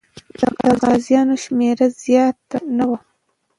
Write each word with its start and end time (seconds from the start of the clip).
د 0.39 0.41
غازیانو 0.81 1.35
شمېر 1.43 1.77
زیات 2.01 2.39
نه 2.77 2.85
و. 2.89 2.91